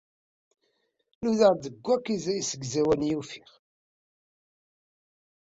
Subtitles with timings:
[1.21, 3.51] Nudaɣ deg wakk isegzawalen i ufiɣ.